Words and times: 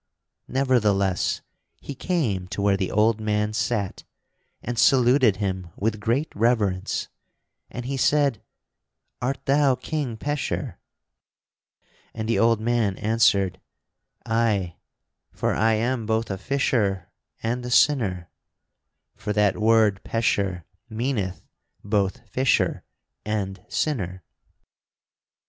Nevertheless, 0.47 1.41
he 1.79 1.93
came 1.93 2.47
to 2.47 2.61
where 2.63 2.75
the 2.75 2.89
old 2.89 3.21
man 3.21 3.53
sat 3.53 4.03
and 4.63 4.79
saluted 4.79 5.35
him 5.35 5.69
with 5.75 5.99
great 5.99 6.35
reverence, 6.35 7.07
and 7.69 7.85
he 7.85 7.97
said: 7.97 8.41
"Art 9.21 9.45
thou 9.45 9.75
King 9.75 10.17
Pecheur?" 10.17 10.79
And 12.15 12.27
the 12.27 12.39
old 12.39 12.59
man 12.59 12.97
answered, 12.97 13.61
"Aye, 14.25 14.77
for 15.31 15.53
I 15.53 15.73
am 15.73 16.07
both 16.07 16.31
a 16.31 16.37
fisher 16.39 17.11
and 17.43 17.63
a 17.63 17.69
sinner" 17.69 18.31
(for 19.15 19.33
that 19.33 19.59
word 19.61 20.01
Pecheur 20.03 20.65
meaneth 20.89 21.43
both 21.83 22.27
fisher 22.27 22.83
and 23.23 23.63
sinner). 23.69 24.23